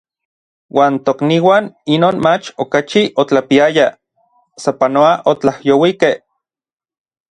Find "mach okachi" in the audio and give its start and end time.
2.27-3.05